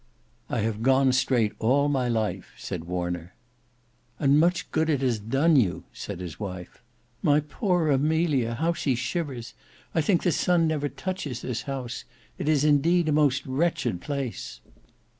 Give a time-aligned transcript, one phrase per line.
[0.49, 3.35] "I have gone straight all my life," said Warner.
[4.19, 6.81] "And much good it has done you," said his wife.
[7.21, 8.55] "My poor Amelia!
[8.55, 9.53] How she shivers!
[9.93, 12.03] I think the sun never touches this house.
[12.39, 14.59] It is indeed a most wretched place!"